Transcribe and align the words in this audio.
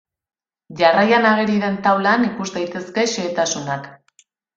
Jarraian 0.77 1.27
ageri 1.31 1.57
den 1.63 1.77
taulan 1.87 2.25
ikus 2.31 2.47
daitezke 2.57 3.05
xehetasunak. 3.13 3.87